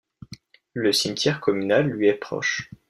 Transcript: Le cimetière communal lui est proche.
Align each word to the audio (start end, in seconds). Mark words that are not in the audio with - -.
Le 0.73 0.91
cimetière 0.93 1.39
communal 1.39 1.85
lui 1.85 2.07
est 2.07 2.15
proche. 2.15 2.71